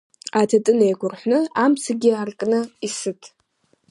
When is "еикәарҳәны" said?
0.87-1.39